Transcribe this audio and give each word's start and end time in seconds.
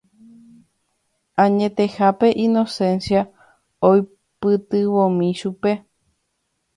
Añetehápe 1.43 2.27
Inocencia 2.47 3.21
oipytyvõmi 3.91 5.29
chupe. 5.43 5.71